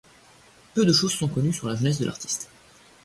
Peu 0.73 0.83
de 0.83 0.91
choses 0.93 1.13
sont 1.13 1.27
connues 1.27 1.53
sur 1.53 1.67
la 1.67 1.75
jeunesse 1.75 1.99
de 1.99 2.05
l'artiste. 2.05 2.49